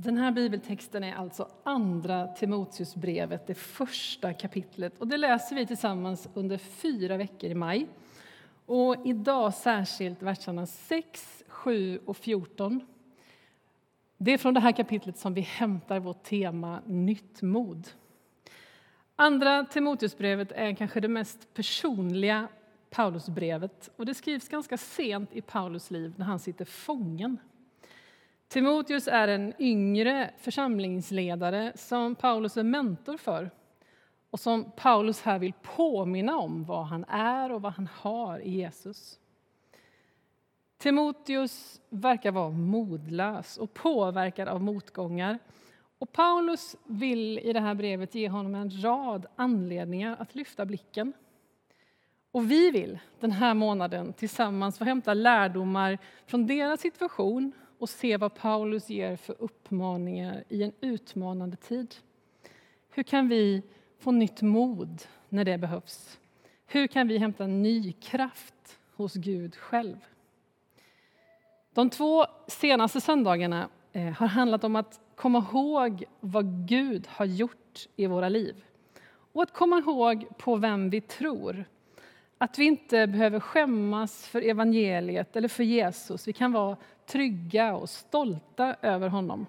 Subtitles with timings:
[0.00, 4.98] Den här bibeltexten är alltså Andra Timoteusbrevet, det första kapitlet.
[4.98, 7.88] Och det läser vi tillsammans under fyra veckor i maj.
[8.66, 12.80] Och idag särskilt verserna 6, 7 och 14.
[14.18, 17.88] Det är från det här kapitlet som vi hämtar vårt tema Nytt mod.
[19.16, 22.48] Andra Timoteusbrevet är kanske det mest personliga
[22.90, 27.38] Paulusbrevet och det skrivs ganska sent i Paulus liv när han sitter fången.
[28.48, 33.50] Timoteus är en yngre församlingsledare som Paulus är mentor för
[34.30, 38.50] och som Paulus här vill påminna om vad han är och vad han har i
[38.50, 39.18] Jesus.
[40.78, 45.38] Timoteus verkar vara modlös och påverkad av motgångar.
[45.98, 51.12] Och Paulus vill i det här brevet ge honom en rad anledningar att lyfta blicken.
[52.30, 58.16] Och vi vill den här månaden tillsammans få hämta lärdomar från deras situation och se
[58.16, 61.94] vad Paulus ger för uppmaningar i en utmanande tid.
[62.90, 63.62] Hur kan vi
[63.98, 66.18] få nytt mod när det behövs?
[66.66, 69.96] Hur kan vi hämta ny kraft hos Gud själv?
[71.74, 77.88] De två senaste söndagarna eh, har handlat om att komma ihåg vad Gud har gjort
[77.96, 78.64] i våra liv
[79.32, 81.64] och att komma ihåg på vem vi tror.
[82.38, 86.28] Att vi inte behöver skämmas för evangeliet eller för Jesus.
[86.28, 86.76] Vi kan vara
[87.08, 89.46] trygga och stolta över honom.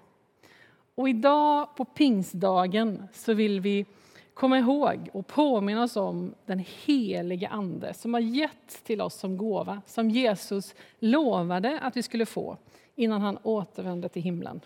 [0.94, 3.86] Och idag på pingstdagen så vill vi
[4.34, 9.36] komma ihåg och påminna oss om den helige Ande som har getts till oss som
[9.36, 12.56] gåva, som Jesus lovade att vi skulle få
[12.94, 14.60] innan han återvände till himlen.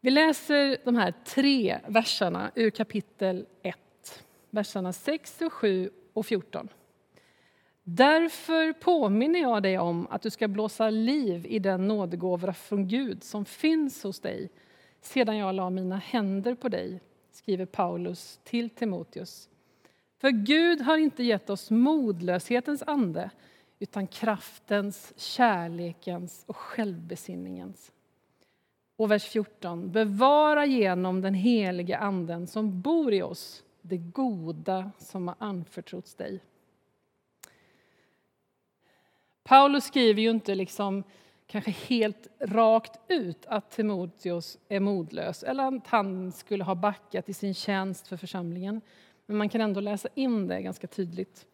[0.00, 3.78] Vi läser de här tre verserna ur kapitel 1,
[4.50, 6.68] verserna 6, 7 och 14.
[7.84, 13.24] Därför påminner jag dig om att du ska blåsa liv i den nådegåva från Gud
[13.24, 14.50] som finns hos dig
[15.00, 19.48] sedan jag la mina händer på dig, skriver Paulus till Timoteus.
[20.20, 23.30] För Gud har inte gett oss modlöshetens ande
[23.78, 27.92] utan kraftens, kärlekens och självbesinningens.
[28.96, 29.92] Och vers 14.
[29.92, 36.40] Bevara genom den helige Anden som bor i oss det goda som har anförtrotts dig.
[39.44, 41.04] Paulus skriver ju inte liksom
[41.46, 47.34] kanske helt rakt ut att Timoteus är modlös eller att han skulle ha backat i
[47.34, 48.80] sin tjänst för församlingen.
[49.26, 51.46] Men man kan ändå läsa in det ganska tydligt.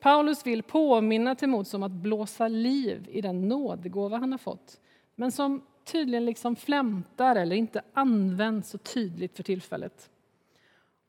[0.00, 4.80] Paulus vill påminna Timoteus om att blåsa liv i den nådegåva han har fått
[5.14, 10.10] men som tydligen liksom flämtar eller inte används så tydligt för tillfället.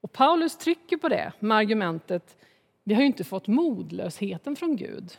[0.01, 2.38] Och Paulus trycker på det med argumentet
[2.83, 5.17] vi har ju inte fått modlösheten från Gud.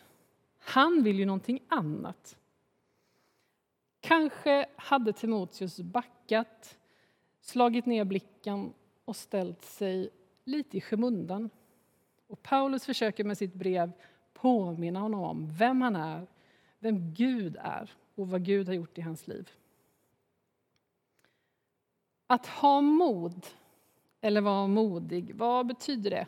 [0.64, 2.36] Han vill ju någonting annat.
[4.00, 6.78] Kanske hade Timoteus backat,
[7.40, 8.72] slagit ner blicken
[9.04, 10.10] och ställt sig
[10.44, 11.50] lite i skymundan.
[12.26, 13.92] Och Paulus försöker med sitt brev
[14.32, 16.26] påminna honom om vem han är,
[16.78, 19.50] vem Gud är och vad Gud har gjort i hans liv.
[22.26, 23.46] Att ha mod,
[24.20, 26.26] eller vara modig, vad betyder det?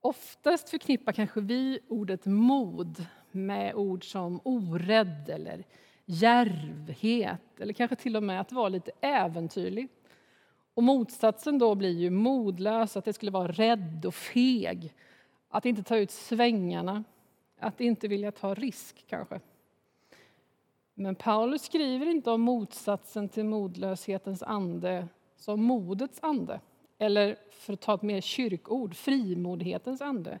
[0.00, 5.64] Oftast förknippar kanske vi ordet mod med ord som orädd eller
[6.04, 9.88] djärvhet eller kanske till och med att vara lite äventyrlig.
[10.74, 14.94] Och motsatsen då blir ju modlös, att det skulle vara rädd och feg.
[15.48, 17.04] Att inte ta ut svängarna,
[17.58, 19.40] att inte vilja ta risk kanske.
[20.94, 26.60] Men Paulus skriver inte om motsatsen till modlöshetens ande som modets ande.
[27.02, 30.38] Eller för att ta ett mer kyrkord, frimodighetens ande.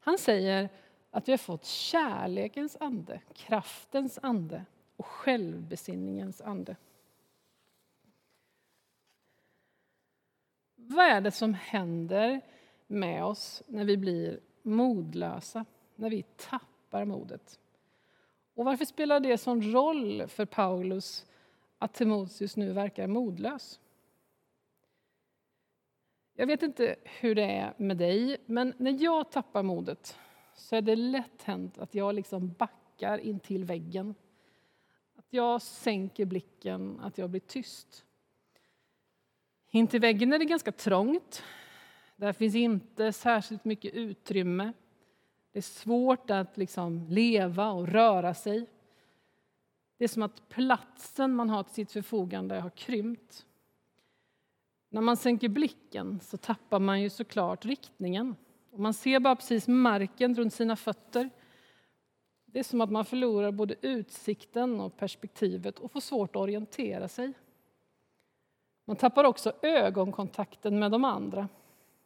[0.00, 0.68] Han säger
[1.10, 4.64] att vi har fått kärlekens ande, kraftens ande
[4.96, 6.76] och självbesinningens ande.
[10.74, 12.40] Vad är det som händer
[12.86, 17.58] med oss när vi blir modlösa, när vi tappar modet?
[18.54, 21.26] Och varför spelar det sån roll för Paulus
[21.78, 23.80] att Timoteus nu verkar modlös?
[26.38, 30.18] Jag vet inte hur det är med dig, men när jag tappar modet
[30.54, 34.14] så är det lätt hänt att jag liksom backar in till väggen.
[35.16, 38.04] Att jag sänker blicken, att jag blir tyst.
[39.70, 41.42] In till väggen är det ganska trångt.
[42.16, 44.72] Där finns inte särskilt mycket utrymme.
[45.52, 48.66] Det är svårt att liksom leva och röra sig.
[49.96, 53.46] Det är som att platsen man har till sitt förfogande har krympt.
[54.88, 58.36] När man sänker blicken så tappar man ju såklart riktningen.
[58.70, 61.30] Och man ser bara precis marken runt sina fötter.
[62.44, 67.08] Det är som att man förlorar både utsikten och perspektivet och får svårt att orientera
[67.08, 67.32] sig.
[68.84, 71.48] Man tappar också ögonkontakten med de andra.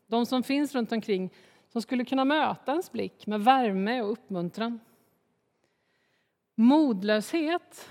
[0.07, 1.31] De som finns runt omkring
[1.69, 4.81] som skulle kunna möta ens blick med värme och uppmuntran.
[6.55, 7.89] Modlöshet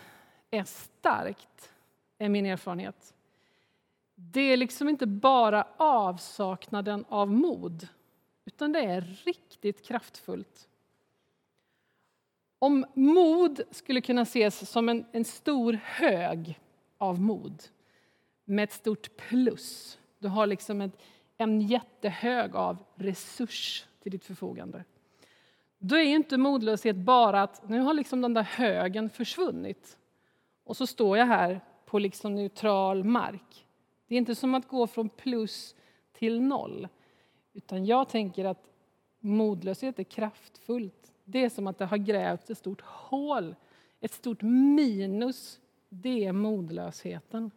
[0.51, 1.73] är starkt,
[2.17, 3.15] är min erfarenhet.
[4.21, 7.87] Det är liksom inte bara avsaknaden av mod,
[8.45, 10.67] utan det är riktigt kraftfullt.
[12.59, 16.59] Om mod skulle kunna ses som en, en stor hög
[16.97, 17.63] av mod
[18.45, 19.97] med ett stort plus.
[20.19, 21.01] Du har liksom ett,
[21.37, 24.83] en jättehög av resurs till ditt förfogande.
[25.77, 29.97] Då är inte modlöshet bara att nu har liksom den där högen försvunnit
[30.63, 33.65] och så står jag här på liksom neutral mark.
[34.09, 35.75] Det är inte som att gå från plus
[36.11, 36.87] till noll.
[37.53, 38.69] Utan jag tänker att
[39.19, 41.13] modlöshet är kraftfullt.
[41.23, 43.55] Det är som att det har grävts ett stort hål,
[43.99, 45.59] ett stort minus.
[45.89, 47.51] Det är modlösheten.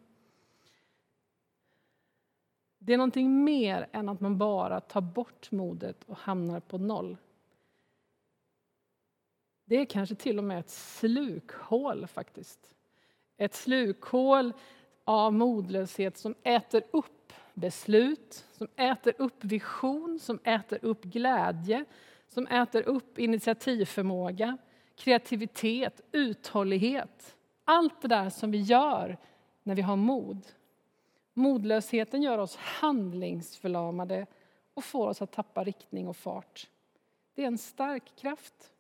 [2.79, 7.17] Det är någonting mer än att man bara tar bort modet och hamnar på noll.
[9.65, 12.75] Det är kanske till och med ett slukhål faktiskt.
[13.37, 14.53] Ett slukhål
[15.05, 21.85] av modlöshet som äter upp beslut, som äter upp vision, som äter upp glädje,
[22.29, 24.59] som äter upp initiativförmåga,
[24.97, 27.37] kreativitet, uthållighet.
[27.65, 29.19] Allt det där som vi gör
[29.63, 30.47] när vi har mod.
[31.35, 34.27] Modlösheten gör oss handlingsförlamade
[34.75, 36.69] och får oss att tappa riktning och fart.
[37.35, 38.72] Det är en stark kraft.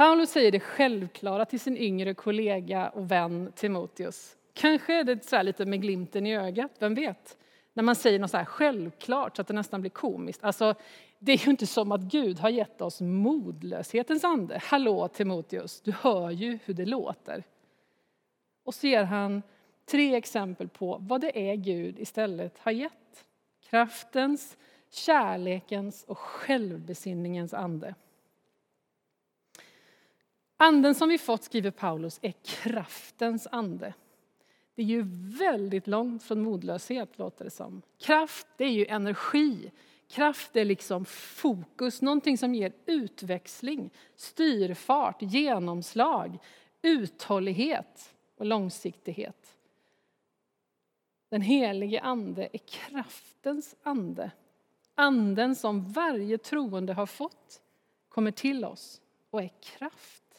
[0.00, 4.36] Paulus säger det självklara till sin yngre kollega och vän Timoteus.
[4.52, 7.38] Kanske är det så lite med glimten i ögat, vem vet?
[7.72, 10.44] När man säger något så här självklart så att det nästan blir komiskt.
[10.44, 10.74] Alltså,
[11.18, 14.60] det är ju inte som att Gud har gett oss modlöshetens ande.
[14.64, 17.44] Hallå Timoteus, du hör ju hur det låter.
[18.64, 19.42] Och så ger han
[19.90, 23.24] tre exempel på vad det är Gud istället har gett.
[23.70, 24.56] Kraftens,
[24.90, 27.94] kärlekens och självbesinningens ande.
[30.62, 33.94] Anden som vi fått, skriver Paulus, är kraftens ande.
[34.74, 35.02] Det är ju
[35.38, 37.82] väldigt långt från modlöshet, låter det som.
[37.98, 39.70] Kraft, det är ju energi.
[40.08, 46.38] Kraft är liksom fokus, någonting som ger utväxling, styrfart, genomslag,
[46.82, 49.56] uthållighet och långsiktighet.
[51.28, 54.30] Den helige Ande är kraftens ande.
[54.94, 57.62] Anden som varje troende har fått
[58.08, 60.29] kommer till oss och är kraft.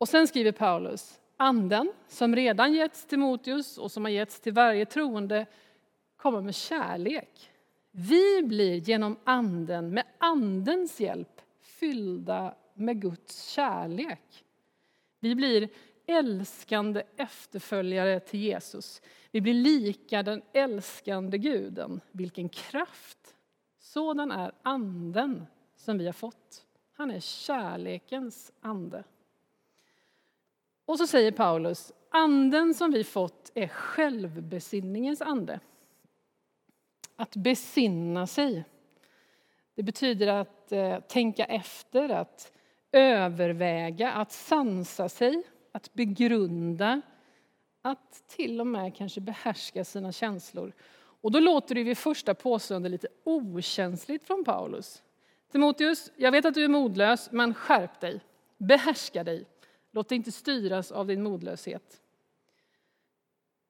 [0.00, 4.52] Och sen skriver Paulus, anden som redan getts till Motius och som har getts till
[4.52, 5.46] varje troende
[6.16, 7.50] kommer med kärlek.
[7.90, 14.44] Vi blir genom anden, med andens hjälp, fyllda med Guds kärlek.
[15.20, 15.68] Vi blir
[16.06, 19.02] älskande efterföljare till Jesus.
[19.30, 22.00] Vi blir lika den älskande guden.
[22.12, 23.34] Vilken kraft!
[23.78, 26.66] Sådan är anden som vi har fått.
[26.92, 29.04] Han är kärlekens ande.
[30.90, 35.60] Och så säger Paulus, anden som vi fått är självbesinningens ande.
[37.16, 38.64] Att besinna sig.
[39.74, 42.52] Det betyder att eh, tänka efter, att
[42.92, 45.42] överväga, att sansa sig,
[45.72, 47.00] att begrunda,
[47.82, 50.72] att till och med kanske behärska sina känslor.
[51.20, 55.02] Och då låter det vid första påståendet lite okänsligt från Paulus.
[55.52, 58.20] Timoteus, jag vet att du är modlös, men skärp dig,
[58.58, 59.46] behärska dig.
[59.90, 62.02] Låt dig inte styras av din modlöshet.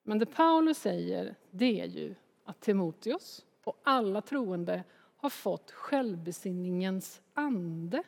[0.03, 4.85] Men det Paulus säger, det är ju att Timoteus och alla troende
[5.17, 8.03] har fått självbesinningens ande.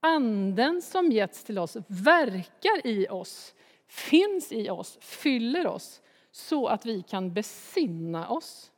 [0.00, 3.54] Anden som getts till oss verkar i oss,
[3.86, 8.72] finns i oss, fyller oss så att vi kan besinna oss.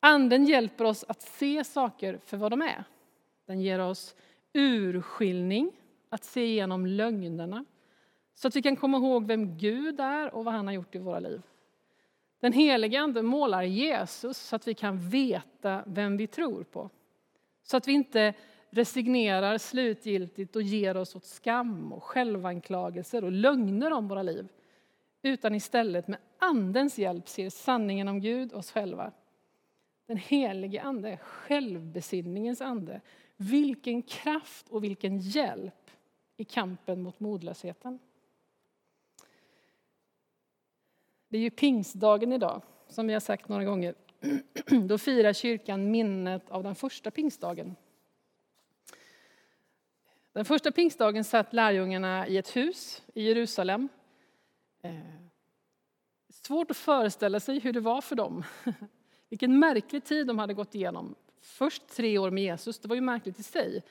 [0.00, 2.84] Anden hjälper oss att se saker för vad de är.
[3.46, 4.14] Den ger oss
[4.52, 5.72] urskiljning
[6.08, 7.64] att se igenom lögnerna
[8.34, 10.98] så att vi kan komma ihåg vem Gud är och vad han har gjort i
[10.98, 11.42] våra liv.
[12.40, 16.90] Den helige Ande målar Jesus så att vi kan veta vem vi tror på.
[17.62, 18.34] Så att vi inte
[18.70, 24.48] resignerar slutgiltigt och ger oss åt skam och självanklagelser och lögner om våra liv.
[25.22, 29.12] Utan istället med Andens hjälp ser sanningen om Gud och oss själva.
[30.06, 33.00] Den helige Ande är självbesinningens ande.
[33.36, 35.85] Vilken kraft och vilken hjälp
[36.36, 37.98] i kampen mot modlösheten.
[41.28, 43.94] Det är ju pingstdagen idag, som vi har sagt några gånger.
[44.88, 47.76] Då firar kyrkan minnet av den första pingstdagen.
[50.32, 53.88] Den första pingstdagen satt lärjungarna i ett hus i Jerusalem.
[54.82, 54.92] Eh,
[56.28, 58.44] svårt att föreställa sig hur det var för dem.
[59.28, 61.14] Vilken märklig tid de hade gått igenom.
[61.40, 63.82] Först tre år med Jesus, det var ju märkligt i sig.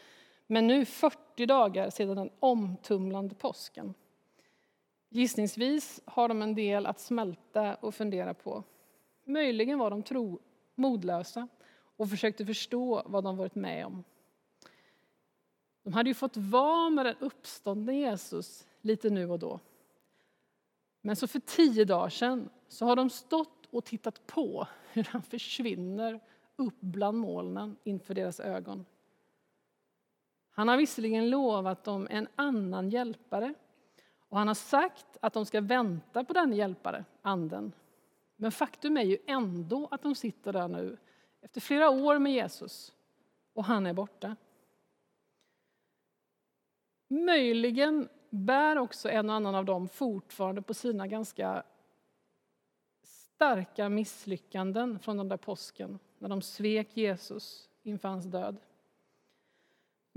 [0.48, 3.94] Men nu 40 dagar sedan den omtumlande påsken.
[5.10, 8.64] Gissningsvis har de en del att smälta och fundera på.
[9.24, 10.40] Möjligen var de tro,
[10.75, 11.48] modlösa
[11.98, 14.04] och försökte förstå vad de varit med om.
[15.84, 19.60] De hade ju fått vara med den uppståndne Jesus lite nu och då.
[21.02, 25.22] Men så för tio dagar sedan så har de stått och tittat på hur han
[25.22, 26.20] försvinner
[26.56, 28.86] upp bland molnen inför deras ögon.
[30.58, 33.54] Han har visserligen lovat dem en annan hjälpare
[34.20, 37.72] och han har sagt att de ska vänta på den hjälpare, Anden.
[38.36, 40.98] Men faktum är ju ändå att de sitter där nu
[41.42, 42.94] efter flera år med Jesus
[43.54, 44.36] och han är borta.
[47.08, 51.64] Möjligen bär också en och annan av dem fortfarande på sina ganska
[53.04, 58.58] starka misslyckanden från den där påsken när de svek Jesus inför hans död.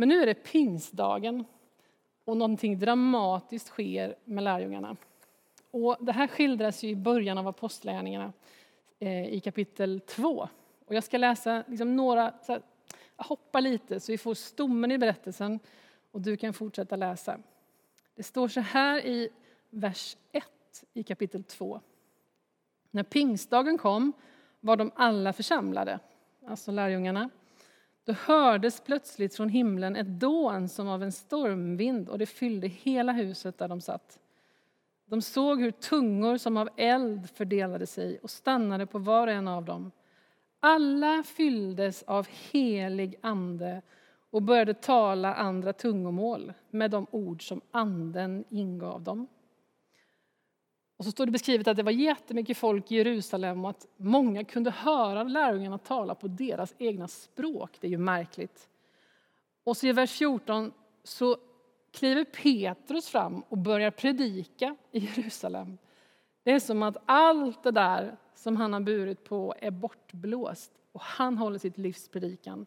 [0.01, 1.45] Men nu är det pingstdagen
[2.25, 4.97] och någonting dramatiskt sker med lärjungarna.
[5.71, 8.33] Och det här skildras i början av Apostlagärningarna
[8.99, 10.49] eh, i kapitel 2.
[10.87, 12.63] Och jag ska läsa liksom några, så här,
[13.17, 15.61] hoppa lite så vi får stommen i berättelsen
[16.11, 17.39] och du kan fortsätta läsa.
[18.15, 19.29] Det står så här i
[19.71, 20.45] vers 1
[20.95, 21.81] i kapitel 2.
[22.91, 24.13] När pingstdagen kom
[24.61, 25.99] var de alla församlade,
[26.47, 27.31] alltså lärjungarna.
[28.09, 33.13] Då hördes plötsligt från himlen ett dån som av en stormvind och det fyllde hela
[33.13, 34.19] huset där de satt.
[35.07, 39.49] De såg hur tungor som av eld fördelade sig och stannade på var och en
[39.49, 39.91] av dem.
[40.61, 43.83] Alla fylldes av helig ande
[44.31, 49.27] och började tala andra tungomål med de ord som anden ingav dem.
[50.99, 54.45] Och så står det beskrivet att det var jättemycket folk i Jerusalem och att många
[54.45, 57.77] kunde höra lärjungarna tala på deras egna språk.
[57.81, 58.69] Det är ju märkligt.
[59.65, 60.73] Och så i vers 14
[61.05, 61.37] så
[61.93, 65.79] kliver Petrus fram och börjar predika i Jerusalem.
[66.43, 71.01] Det är som att allt det där som han har burit på är bortblåst och
[71.01, 72.67] han håller sitt livs predikan.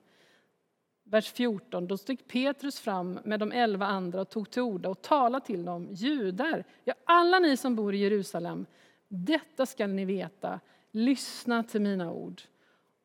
[1.11, 1.87] Vers 14.
[1.87, 5.65] Då steg Petrus fram med de elva andra och tog till orda och talade till
[5.65, 5.87] dem.
[5.91, 8.65] Judar, ja alla ni som bor i Jerusalem,
[9.07, 10.59] detta skall ni veta.
[10.91, 12.41] Lyssna till mina ord.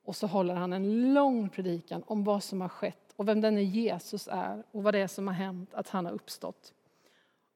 [0.04, 3.62] Och så håller han en lång predikan om vad som har skett och vem denne
[3.62, 6.72] Jesus är och vad det är som har hänt, att han har uppstått.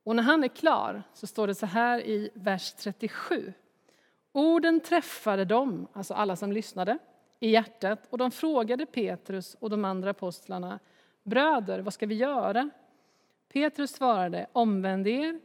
[0.05, 3.53] Och när han är klar så står det så här i vers 37.
[4.33, 6.99] Orden träffade dem, alltså alla som lyssnade,
[7.41, 10.79] i hjärtat och de frågade Petrus och de andra apostlarna
[11.23, 12.71] Bröder, vad ska vi göra?
[13.53, 15.41] Petrus svarade Omvänd er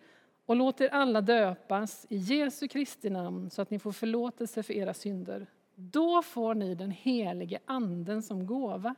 [0.46, 4.74] och låt er alla döpas i Jesu Kristi namn så att ni får förlåtelse för
[4.74, 5.48] era synder.
[5.76, 8.96] Då får ni den helige Anden som gåva.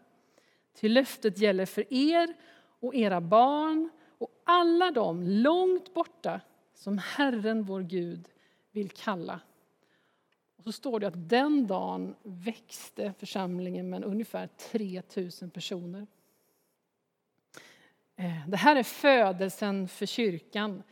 [0.74, 2.34] Till löftet gäller för er
[2.80, 6.42] och era barn och alla dem långt borta
[6.74, 8.30] som Herren vår Gud
[8.72, 9.40] vill kalla
[10.68, 15.02] så står det att den dagen växte församlingen med ungefär 3
[15.42, 16.08] 000 personer.
[18.16, 20.84] Eh, det här är födelsen för kyrkan.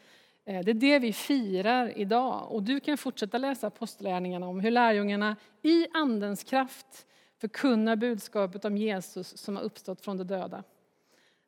[0.46, 2.52] Eh, det är det vi firar idag.
[2.52, 7.06] Och du kan fortsätta läsa apostlärningarna om hur lärjungarna i Andens kraft
[7.38, 10.64] förkunnar budskapet om Jesus som har uppstått från de döda.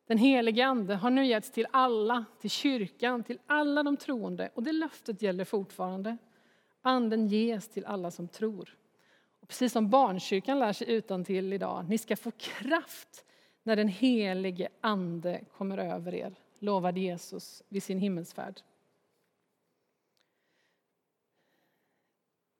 [0.06, 4.62] Den helige Ande har nu getts till alla, till kyrkan, till alla de troende och
[4.62, 6.16] det löftet gäller fortfarande.
[6.82, 8.78] Anden ges till alla som tror.
[9.40, 13.24] Och precis som barnkyrkan lär sig utan till idag, ni ska få kraft
[13.62, 18.60] när den helige Ande kommer över er, lovade Jesus vid sin himmelsfärd.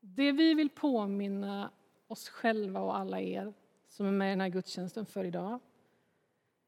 [0.01, 1.71] Det vi vill påminna
[2.07, 3.55] oss själva och alla er
[3.89, 5.61] som är med i den här gudstjänsten för idag,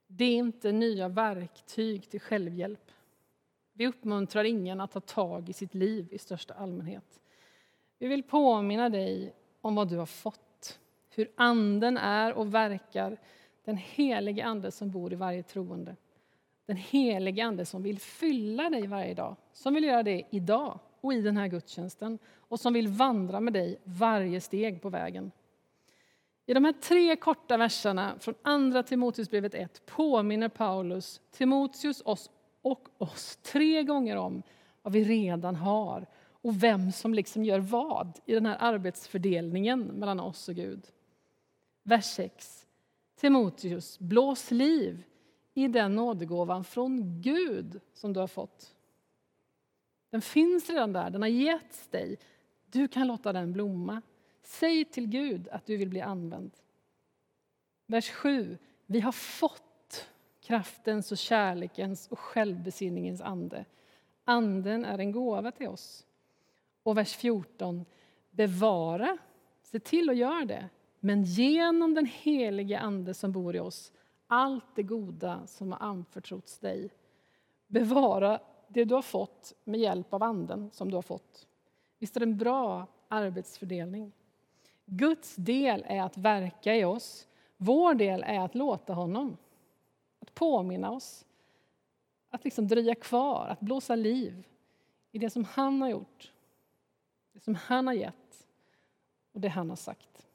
[0.07, 2.91] det är inte nya verktyg till självhjälp.
[3.73, 7.20] Vi uppmuntrar ingen att ta tag i sitt liv i största allmänhet.
[8.01, 10.79] Vi vill påminna dig om vad du har fått,
[11.11, 13.19] hur Anden är och verkar,
[13.65, 15.97] den helige Ande som bor i varje troende.
[16.67, 21.15] Den helige Ande som vill fylla dig varje dag, som vill göra det idag och
[21.15, 25.33] i den här gudstjänsten och som vill vandra med dig varje steg på vägen.
[26.47, 32.31] I de här tre korta verserna från Andra Timoteusbrevet 1 påminner Paulus Timoteus oss
[32.63, 34.43] och oss tre gånger om
[34.83, 36.07] vad vi redan har
[36.43, 40.87] och vem som liksom gör vad i den här arbetsfördelningen mellan oss och Gud.
[41.83, 42.67] Vers 6.
[43.17, 45.05] Timoteus, blås liv
[45.55, 48.75] i den nådegåvan från Gud som du har fått.
[50.11, 52.19] Den finns redan där, den har getts dig.
[52.67, 54.03] Du kan låta den blomma.
[54.43, 56.51] Säg till Gud att du vill bli använd.
[57.87, 58.59] Vers 7.
[58.87, 60.09] Vi har fått
[60.41, 63.65] kraftens och kärlekens och självbesinningens ande.
[64.25, 66.07] Anden är en gåva till oss.
[66.83, 67.85] Och vers 14.
[68.31, 69.19] Bevara,
[69.63, 70.69] se till att göra det,
[71.01, 73.93] men genom den helige Ande som bor i oss
[74.27, 76.91] allt det goda som har anförtrotts dig.
[77.67, 81.47] Bevara det du har fått med hjälp av Anden som du har fått.
[81.99, 84.13] Visst är det en bra arbetsfördelning?
[84.85, 87.27] Guds del är att verka i oss.
[87.57, 89.37] Vår del är att låta honom,
[90.21, 91.27] att påminna oss,
[92.31, 94.47] att liksom dröja kvar, att blåsa liv
[95.13, 96.33] i det som han har gjort,
[97.33, 98.47] det som han har gett
[99.33, 100.27] och det han har sagt.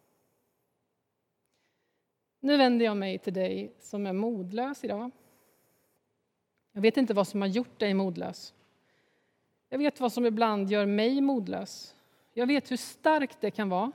[2.40, 5.12] Nu vänder jag mig till dig som är modlös idag.
[6.72, 8.54] Jag vet inte vad som har gjort dig modlös.
[9.70, 11.96] Jag vet vad som ibland gör mig modlös.
[12.34, 13.92] Jag vet hur starkt det kan vara.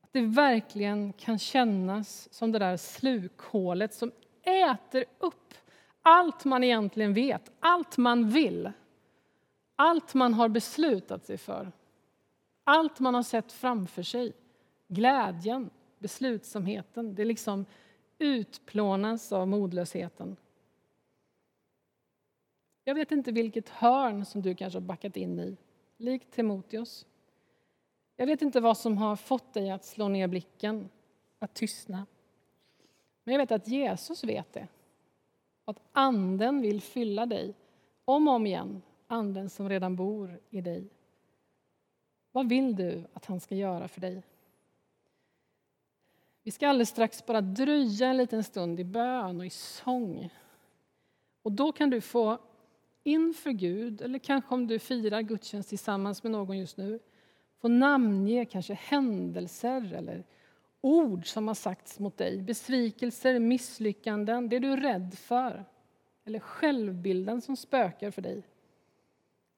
[0.00, 5.54] Att det verkligen kan kännas som det där slukhålet som äter upp
[6.02, 8.72] allt man egentligen vet, allt man vill.
[9.76, 11.72] Allt man har beslutat sig för.
[12.64, 14.32] Allt man har sett framför sig.
[14.88, 17.14] Glädjen, beslutsamheten.
[17.14, 17.66] Det liksom
[18.18, 20.36] utplånas av modlösheten.
[22.84, 25.56] Jag vet inte vilket hörn som du kanske har backat in i,
[25.96, 27.06] likt Timoteus.
[28.16, 30.88] Jag vet inte vad som har fått dig att slå ner blicken,
[31.38, 32.06] att tystna.
[33.24, 34.68] Men jag vet att Jesus vet det.
[35.64, 37.54] Att Anden vill fylla dig
[38.04, 40.88] om och om igen, Anden som redan bor i dig.
[42.32, 44.22] Vad vill du att han ska göra för dig?
[46.42, 50.30] Vi ska alldeles strax bara dröja en liten stund i bön och i sång.
[51.42, 52.38] Och då kan du få
[53.02, 56.98] inför Gud, eller kanske om du firar gudstjänst tillsammans med någon just nu,
[57.60, 60.24] få namnge kanske händelser eller
[60.80, 62.42] ord som har sagts mot dig.
[62.42, 65.64] Besvikelser, misslyckanden, det du är rädd för
[66.24, 68.42] eller självbilden som spökar för dig.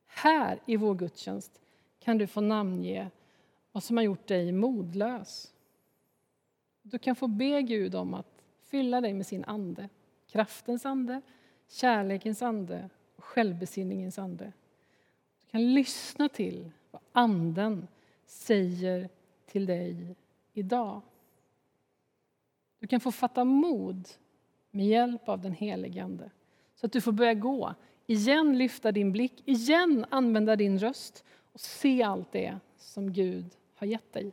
[0.07, 1.62] Här i vår gudstjänst
[2.05, 3.11] kan du få namnge
[3.73, 5.55] vad som har gjort dig modlös.
[6.83, 9.89] Du kan få be Gud om att fylla dig med sin ande,
[10.27, 11.21] kraftens ande,
[11.69, 14.53] kärlekens ande och självbesinningens ande.
[15.41, 17.89] Du kan lyssna till vad Anden
[18.27, 19.09] säger
[19.47, 20.17] till dig
[20.53, 21.01] idag.
[22.79, 24.09] Du kan få fatta mod
[24.71, 26.31] med hjälp av den helige Ande
[26.75, 27.75] så att du får börja gå.
[28.07, 33.87] Igen lyfta din blick, igen använda din röst och se allt det som Gud har
[33.87, 34.33] gett dig.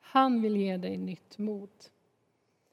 [0.00, 1.70] Han vill ge dig nytt mod.